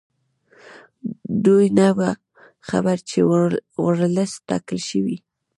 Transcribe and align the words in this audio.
دوی 1.45 1.67
نه 1.79 1.87
وو 1.97 2.09
خبر 2.69 2.97
چې 3.09 3.19
ورلسټ 3.85 4.39
ټاکل 4.49 4.79
شوی. 4.89 5.17